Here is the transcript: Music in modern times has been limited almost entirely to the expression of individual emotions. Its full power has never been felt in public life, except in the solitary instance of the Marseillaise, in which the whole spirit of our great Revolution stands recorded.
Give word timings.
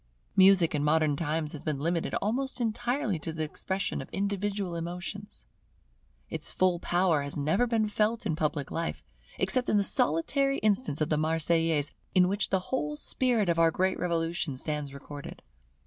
Music 0.35 0.73
in 0.73 0.83
modern 0.83 1.15
times 1.15 1.51
has 1.51 1.63
been 1.63 1.77
limited 1.79 2.15
almost 2.23 2.59
entirely 2.59 3.19
to 3.19 3.31
the 3.31 3.43
expression 3.43 4.01
of 4.01 4.09
individual 4.09 4.73
emotions. 4.75 5.45
Its 6.27 6.51
full 6.51 6.79
power 6.79 7.21
has 7.21 7.37
never 7.37 7.67
been 7.67 7.87
felt 7.87 8.25
in 8.25 8.35
public 8.35 8.71
life, 8.71 9.03
except 9.37 9.69
in 9.69 9.77
the 9.77 9.83
solitary 9.83 10.57
instance 10.63 11.01
of 11.01 11.09
the 11.09 11.19
Marseillaise, 11.19 11.91
in 12.15 12.27
which 12.27 12.49
the 12.49 12.73
whole 12.73 12.97
spirit 12.97 13.47
of 13.47 13.59
our 13.59 13.69
great 13.69 13.99
Revolution 13.99 14.57
stands 14.57 14.91
recorded. 14.91 15.43